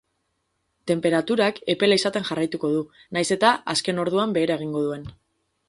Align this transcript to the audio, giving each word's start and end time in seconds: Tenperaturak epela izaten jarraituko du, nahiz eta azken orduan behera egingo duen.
Tenperaturak 0.91 1.59
epela 1.73 1.99
izaten 2.01 2.25
jarraituko 2.31 2.71
du, 2.77 2.81
nahiz 3.19 3.29
eta 3.39 3.55
azken 3.77 4.03
orduan 4.07 4.37
behera 4.39 4.59
egingo 4.61 4.85
duen. 4.89 5.09